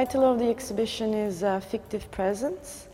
title 0.00 0.24
of 0.24 0.40
the 0.40 0.50
exhibition 0.50 1.14
is 1.14 1.44
uh, 1.44 1.60
Fictive 1.60 2.10
Presence, 2.10 2.88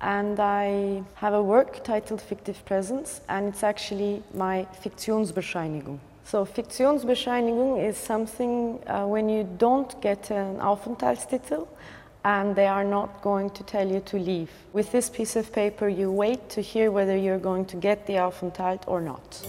and 0.00 0.40
I 0.40 1.02
have 1.16 1.34
a 1.34 1.42
work 1.42 1.84
titled 1.84 2.22
Fictive 2.22 2.64
Presence, 2.64 3.20
and 3.28 3.48
it's 3.48 3.62
actually 3.62 4.22
my 4.32 4.66
Fiktionsbescheinigung. 4.82 5.98
So, 6.24 6.46
Fiktionsbescheinigung 6.46 7.86
is 7.86 7.98
something 7.98 8.80
uh, 8.86 9.06
when 9.06 9.28
you 9.28 9.44
don't 9.58 10.00
get 10.00 10.30
an 10.30 10.56
Aufenthaltstitel 10.56 11.68
and 12.24 12.56
they 12.56 12.66
are 12.66 12.84
not 12.84 13.20
going 13.20 13.50
to 13.50 13.62
tell 13.62 13.86
you 13.86 14.00
to 14.00 14.16
leave. 14.16 14.50
With 14.72 14.90
this 14.92 15.10
piece 15.10 15.36
of 15.36 15.52
paper, 15.52 15.90
you 15.90 16.10
wait 16.10 16.48
to 16.56 16.62
hear 16.62 16.90
whether 16.90 17.16
you're 17.18 17.44
going 17.50 17.66
to 17.66 17.76
get 17.76 18.06
the 18.06 18.14
Aufenthalt 18.14 18.82
or 18.86 19.02
not. 19.02 19.42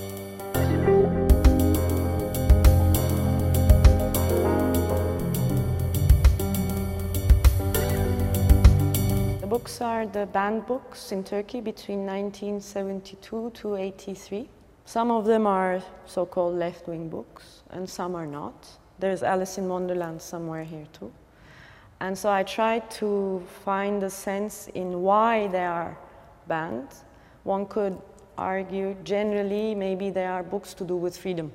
Books 9.68 9.82
are 9.82 10.08
the 10.08 10.26
banned 10.28 10.66
books 10.66 11.12
in 11.12 11.22
Turkey 11.26 11.60
between 11.60 12.06
1972 12.06 13.52
to 13.54 13.76
83. 13.76 14.50
Some 14.86 15.12
of 15.12 15.26
them 15.26 15.46
are 15.46 15.84
so-called 16.06 16.56
left-wing 16.56 17.10
books 17.10 17.64
and 17.72 17.90
some 17.90 18.16
are 18.16 18.26
not. 18.26 18.66
There's 18.98 19.24
Alice 19.24 19.58
in 19.58 19.68
Wonderland 19.68 20.22
somewhere 20.22 20.64
here 20.64 20.88
too. 20.94 21.12
And 22.00 22.18
so 22.18 22.32
I 22.32 22.44
tried 22.44 22.90
to 22.92 23.44
find 23.66 24.02
a 24.04 24.10
sense 24.10 24.70
in 24.74 25.02
why 25.02 25.48
they 25.48 25.66
are 25.66 25.98
banned. 26.48 26.88
One 27.44 27.66
could 27.66 27.98
argue 28.38 28.96
generally 29.04 29.76
maybe 29.76 30.10
they 30.12 30.28
are 30.28 30.44
books 30.44 30.74
to 30.76 30.86
do 30.86 30.96
with 30.96 31.18
freedom. 31.18 31.52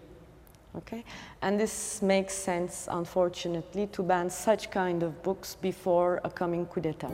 Okay? 0.77 1.05
And 1.43 1.61
this 1.61 2.01
makes 2.03 2.35
sense, 2.35 2.89
unfortunately, 2.91 3.87
to 3.89 4.03
ban 4.03 4.31
such 4.31 4.71
kind 4.71 5.03
of 5.03 5.23
books 5.23 5.55
before 5.55 6.21
a 6.25 6.31
coming 6.31 6.67
coup 6.67 6.81
d'etat. 6.81 7.11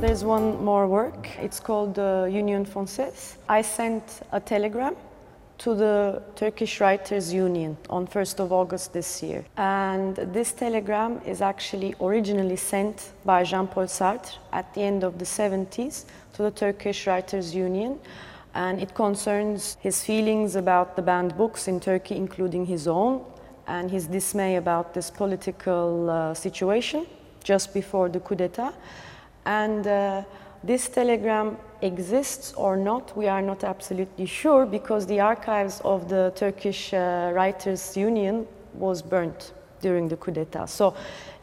There's 0.00 0.24
one 0.24 0.64
more 0.64 0.86
work. 0.86 1.28
It's 1.40 1.58
called 1.58 1.98
uh, 1.98 2.26
Union 2.30 2.64
Française. 2.64 3.36
I 3.48 3.62
sent 3.62 4.22
a 4.30 4.38
telegram 4.38 4.94
to 5.58 5.74
the 5.74 6.22
Turkish 6.34 6.80
Writers 6.80 7.32
Union 7.32 7.76
on 7.88 8.06
1st 8.06 8.40
of 8.40 8.52
August 8.52 8.92
this 8.92 9.22
year. 9.22 9.44
And 9.56 10.16
this 10.16 10.52
telegram 10.52 11.20
is 11.24 11.40
actually 11.40 11.94
originally 12.00 12.56
sent 12.56 13.12
by 13.24 13.42
Jean-Paul 13.42 13.86
Sartre 13.86 14.36
at 14.52 14.72
the 14.74 14.82
end 14.82 15.04
of 15.04 15.18
the 15.18 15.24
70s 15.24 16.04
to 16.34 16.42
the 16.42 16.50
Turkish 16.50 17.06
Writers 17.06 17.54
Union. 17.54 17.98
And 18.54 18.80
it 18.80 18.94
concerns 18.94 19.76
his 19.80 20.02
feelings 20.02 20.56
about 20.56 20.96
the 20.96 21.02
banned 21.02 21.36
books 21.36 21.68
in 21.68 21.80
Turkey, 21.80 22.16
including 22.16 22.66
his 22.66 22.86
own, 22.88 23.24
and 23.66 23.90
his 23.90 24.06
dismay 24.06 24.56
about 24.56 24.94
this 24.94 25.10
political 25.10 26.08
uh, 26.08 26.34
situation 26.34 27.06
just 27.42 27.74
before 27.74 28.08
the 28.08 28.20
coup 28.20 28.34
d'etat. 28.34 28.72
And 29.44 29.86
uh, 29.86 30.22
this 30.66 30.88
telegram 30.88 31.56
exists 31.80 32.52
or 32.54 32.76
not, 32.76 33.16
we 33.16 33.28
are 33.28 33.42
not 33.42 33.62
absolutely 33.64 34.26
sure 34.26 34.66
because 34.66 35.06
the 35.06 35.20
archives 35.20 35.80
of 35.84 36.08
the 36.08 36.32
Turkish 36.34 36.92
uh, 36.92 37.30
Writers 37.34 37.96
Union 37.96 38.46
was 38.74 39.02
burnt 39.02 39.52
during 39.80 40.08
the 40.08 40.16
coup 40.16 40.32
d'etat. 40.32 40.66
So 40.66 40.94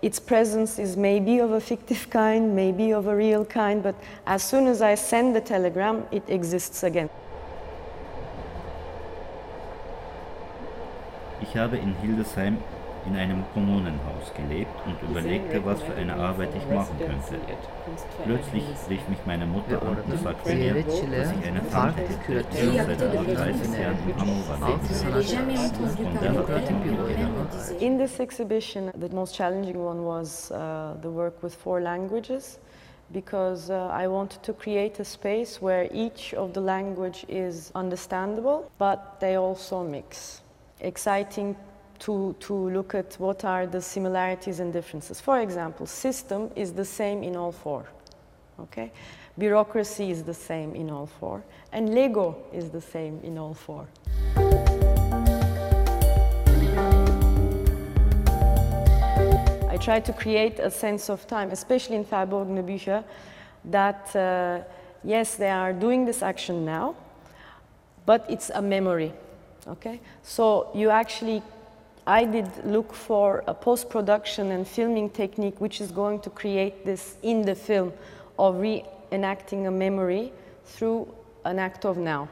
its 0.01 0.19
presence 0.19 0.79
is 0.79 0.97
maybe 0.97 1.39
of 1.39 1.51
a 1.51 1.61
fictive 1.61 2.09
kind, 2.09 2.55
maybe 2.55 2.91
of 2.91 3.07
a 3.07 3.15
real 3.15 3.45
kind, 3.45 3.81
but 3.81 3.95
as 4.25 4.43
soon 4.43 4.67
as 4.67 4.81
I 4.81 4.95
send 4.95 5.35
the 5.35 5.41
telegram, 5.41 6.05
it 6.11 6.23
exists 6.27 6.83
again. 6.83 7.09
Ich 11.41 11.55
habe 11.55 11.77
in 11.77 11.93
Hildesheim 12.01 12.57
in 13.05 13.15
einem 13.15 13.43
Kommunenhaus 13.53 14.33
gelebt 14.35 14.71
und 14.85 15.01
überlegte, 15.09 15.63
was 15.65 15.81
für 15.81 15.93
eine 15.95 16.15
Arbeit 16.15 16.49
ich 16.55 16.67
machen 16.73 16.97
könnte. 16.97 17.39
Plötzlich 18.23 18.63
rief 18.89 19.07
mich 19.09 19.19
meine 19.25 19.45
Mutter 19.45 19.81
an 19.81 19.97
und 20.05 20.19
sagte 20.21 20.55
mir, 20.55 20.73
dass 20.73 20.93
ich 21.31 21.47
eine 21.47 21.69
Tante 21.69 22.01
hätte, 22.01 22.45
die 22.51 22.77
seit 22.77 23.01
über 23.01 23.23
30 23.33 23.77
Jahren 23.77 23.97
in 24.07 24.15
Hannover 24.19 24.57
lebt. 24.67 24.83
In 27.81 27.97
this 27.97 28.19
exhibition, 28.19 28.91
the 28.99 29.09
most 29.09 29.35
challenging 29.35 29.77
one 29.77 30.05
was 30.05 30.51
uh, 30.51 30.95
the 31.01 31.09
work 31.09 31.41
with 31.43 31.53
four 31.53 31.81
languages 31.81 32.59
because 33.11 33.69
uh, 33.69 33.89
I 33.91 34.07
wanted 34.07 34.41
to 34.43 34.53
create 34.53 34.99
a 34.99 35.05
space 35.05 35.61
where 35.61 35.87
each 35.93 36.33
of 36.33 36.53
the 36.53 36.61
language 36.61 37.25
is 37.27 37.71
understandable, 37.75 38.71
but 38.77 39.19
they 39.19 39.35
also 39.35 39.83
mix. 39.83 40.41
Exciting 40.79 41.55
to, 42.03 42.35
to 42.41 42.69
look 42.69 42.93
at 42.95 43.13
what 43.17 43.45
are 43.45 43.65
the 43.65 43.81
similarities 43.81 44.59
and 44.59 44.73
differences. 44.73 45.21
For 45.21 45.39
example, 45.39 45.85
system 45.85 46.51
is 46.53 46.73
the 46.73 46.83
same 46.83 47.23
in 47.23 47.37
all 47.37 47.53
four. 47.53 47.85
Okay? 48.59 48.91
Bureaucracy 49.37 50.11
is 50.11 50.21
the 50.21 50.33
same 50.33 50.75
in 50.75 50.89
all 50.89 51.05
four. 51.05 51.43
And 51.71 51.95
Lego 51.95 52.35
is 52.51 52.69
the 52.69 52.81
same 52.81 53.21
in 53.23 53.37
all 53.37 53.53
four. 53.53 53.87
I 59.69 59.77
try 59.77 60.01
to 60.01 60.13
create 60.13 60.59
a 60.59 60.69
sense 60.69 61.09
of 61.09 61.25
time, 61.25 61.51
especially 61.51 61.95
in 61.95 62.03
verborgene 62.03 62.63
Bücher, 62.65 63.03
that 63.63 64.13
uh, 64.13 64.59
yes, 65.05 65.35
they 65.35 65.49
are 65.49 65.71
doing 65.71 66.05
this 66.05 66.21
action 66.21 66.65
now, 66.65 66.95
but 68.05 68.25
it's 68.29 68.49
a 68.49 68.61
memory. 68.61 69.13
Okay? 69.67 70.01
So 70.21 70.69
you 70.75 70.89
actually 70.89 71.41
I 72.05 72.25
did 72.25 72.65
look 72.65 72.93
for 72.93 73.45
a 73.47 73.53
post-production 73.53 74.51
and 74.51 74.67
filming 74.67 75.09
technique 75.09 75.61
which 75.61 75.79
is 75.79 75.89
going 75.89 76.19
to 76.21 76.29
create 76.29 76.83
this 76.83 77.15
in 77.23 77.43
the 77.43 77.55
film 77.55 77.93
of 78.37 78.55
reenacting 78.55 79.67
a 79.67 79.71
memory 79.71 80.33
through 80.65 81.07
an 81.45 81.59
act 81.59 81.85
of 81.85 81.97
now. 81.97 82.27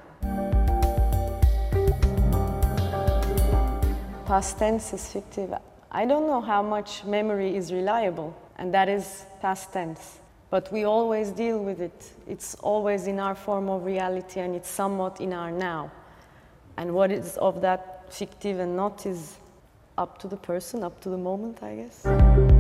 Past 4.26 4.60
tense 4.60 4.92
is 4.92 5.08
fictive. 5.08 5.54
I 5.90 6.06
don't 6.06 6.28
know 6.28 6.42
how 6.42 6.62
much 6.62 7.06
memory 7.06 7.56
is 7.56 7.72
reliable, 7.72 8.36
and 8.58 8.74
that 8.74 8.90
is 8.90 9.26
past 9.42 9.72
tense. 9.72 10.20
But 10.50 10.70
we 10.74 10.84
always 10.84 11.30
deal 11.32 11.60
with 11.64 11.80
it. 11.80 12.12
It's 12.28 12.56
always 12.56 13.08
in 13.08 13.20
our 13.20 13.36
form 13.36 13.70
of 13.70 13.86
reality, 13.86 14.42
and 14.42 14.54
it's 14.54 14.70
somewhat 14.70 15.22
in 15.22 15.32
our 15.32 15.50
now. 15.50 15.92
And 16.76 16.94
what 16.94 17.10
is 17.10 17.38
of 17.38 17.62
that 17.62 18.14
fictive 18.14 18.60
and 18.60 18.76
not 18.76 19.06
is 19.06 19.38
up 20.02 20.18
to 20.18 20.28
the 20.28 20.38
person, 20.38 20.84
up 20.84 21.00
to 21.00 21.10
the 21.10 21.18
moment, 21.18 21.62
I 21.62 21.76
guess. 21.76 22.51